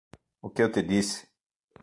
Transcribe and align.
O 0.41 0.49
que 0.49 0.63
eu 0.63 0.71
te 0.71 0.81
disse? 0.81 1.29